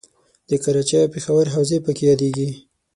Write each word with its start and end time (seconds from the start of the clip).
د 0.49 0.51
کراچۍ 0.63 0.95
او 1.01 1.11
پېښور 1.13 1.45
حوزې 1.53 1.77
پکې 1.85 2.03
یادیږي. 2.09 2.49